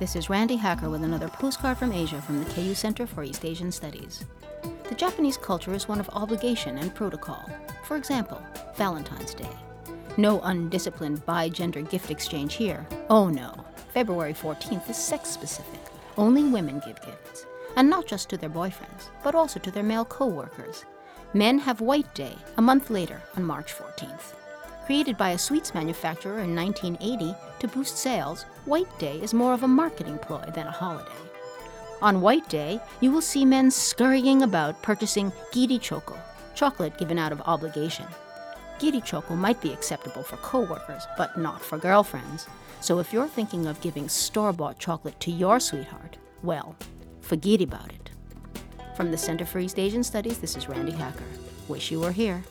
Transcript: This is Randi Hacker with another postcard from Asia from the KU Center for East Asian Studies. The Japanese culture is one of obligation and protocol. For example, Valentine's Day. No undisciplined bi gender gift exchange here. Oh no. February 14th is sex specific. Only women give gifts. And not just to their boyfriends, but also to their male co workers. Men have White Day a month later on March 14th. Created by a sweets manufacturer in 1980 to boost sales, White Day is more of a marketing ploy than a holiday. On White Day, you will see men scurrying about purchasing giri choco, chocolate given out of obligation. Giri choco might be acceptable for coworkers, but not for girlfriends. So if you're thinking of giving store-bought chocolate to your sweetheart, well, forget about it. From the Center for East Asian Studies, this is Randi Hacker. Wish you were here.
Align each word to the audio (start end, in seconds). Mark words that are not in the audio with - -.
This 0.00 0.16
is 0.16 0.30
Randi 0.30 0.56
Hacker 0.56 0.88
with 0.88 1.04
another 1.04 1.28
postcard 1.28 1.76
from 1.76 1.92
Asia 1.92 2.22
from 2.22 2.42
the 2.42 2.50
KU 2.54 2.74
Center 2.74 3.06
for 3.06 3.22
East 3.22 3.44
Asian 3.44 3.70
Studies. 3.70 4.24
The 4.88 4.94
Japanese 4.94 5.36
culture 5.36 5.74
is 5.74 5.88
one 5.88 6.00
of 6.00 6.08
obligation 6.14 6.78
and 6.78 6.94
protocol. 6.94 7.46
For 7.84 7.98
example, 7.98 8.40
Valentine's 8.76 9.34
Day. 9.34 9.50
No 10.16 10.40
undisciplined 10.40 11.26
bi 11.26 11.50
gender 11.50 11.82
gift 11.82 12.10
exchange 12.10 12.54
here. 12.54 12.86
Oh 13.10 13.28
no. 13.28 13.52
February 13.92 14.32
14th 14.32 14.88
is 14.88 14.96
sex 14.96 15.28
specific. 15.28 15.80
Only 16.16 16.44
women 16.44 16.80
give 16.86 16.98
gifts. 17.02 17.44
And 17.76 17.90
not 17.90 18.06
just 18.06 18.30
to 18.30 18.38
their 18.38 18.48
boyfriends, 18.48 19.10
but 19.22 19.34
also 19.34 19.60
to 19.60 19.70
their 19.70 19.82
male 19.82 20.06
co 20.06 20.24
workers. 20.24 20.86
Men 21.34 21.58
have 21.58 21.82
White 21.82 22.14
Day 22.14 22.34
a 22.56 22.62
month 22.62 22.88
later 22.88 23.20
on 23.36 23.44
March 23.44 23.74
14th. 23.74 24.32
Created 24.86 25.16
by 25.16 25.30
a 25.30 25.38
sweets 25.38 25.74
manufacturer 25.74 26.40
in 26.40 26.54
1980 26.54 27.34
to 27.60 27.68
boost 27.68 27.98
sales, 27.98 28.44
White 28.64 28.98
Day 28.98 29.20
is 29.20 29.34
more 29.34 29.52
of 29.52 29.62
a 29.62 29.68
marketing 29.68 30.18
ploy 30.18 30.44
than 30.54 30.66
a 30.66 30.70
holiday. 30.70 31.10
On 32.02 32.20
White 32.20 32.48
Day, 32.48 32.80
you 33.00 33.12
will 33.12 33.20
see 33.20 33.44
men 33.44 33.70
scurrying 33.70 34.42
about 34.42 34.82
purchasing 34.82 35.32
giri 35.52 35.78
choco, 35.78 36.18
chocolate 36.54 36.96
given 36.98 37.18
out 37.18 37.30
of 37.30 37.42
obligation. 37.42 38.06
Giri 38.78 39.02
choco 39.02 39.36
might 39.36 39.60
be 39.60 39.72
acceptable 39.72 40.22
for 40.22 40.36
coworkers, 40.38 41.06
but 41.18 41.36
not 41.36 41.60
for 41.60 41.76
girlfriends. 41.76 42.48
So 42.80 42.98
if 42.98 43.12
you're 43.12 43.28
thinking 43.28 43.66
of 43.66 43.80
giving 43.82 44.08
store-bought 44.08 44.78
chocolate 44.78 45.20
to 45.20 45.30
your 45.30 45.60
sweetheart, 45.60 46.16
well, 46.42 46.74
forget 47.20 47.60
about 47.60 47.92
it. 47.92 48.10
From 48.96 49.10
the 49.10 49.18
Center 49.18 49.44
for 49.44 49.58
East 49.58 49.78
Asian 49.78 50.02
Studies, 50.02 50.38
this 50.38 50.56
is 50.56 50.68
Randi 50.68 50.92
Hacker. 50.92 51.24
Wish 51.68 51.90
you 51.90 52.00
were 52.00 52.12
here. 52.12 52.42